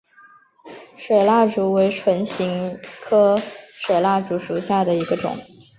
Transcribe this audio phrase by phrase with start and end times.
[0.97, 3.39] 水蜡烛为唇形科
[3.71, 5.37] 水蜡烛属下的一个种。